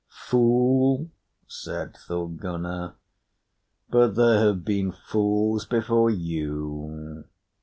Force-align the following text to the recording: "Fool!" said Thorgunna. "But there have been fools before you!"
"Fool!" 0.25 1.11
said 1.47 1.95
Thorgunna. 1.95 2.95
"But 3.91 4.15
there 4.15 4.39
have 4.47 4.65
been 4.65 4.91
fools 4.91 5.67
before 5.67 6.09
you!" 6.09 7.25